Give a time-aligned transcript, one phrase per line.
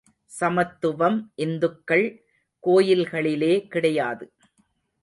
[0.31, 2.05] சமத்துவம் இந்துக்கள்
[2.63, 4.27] கோயில்களிலே கிடையாது.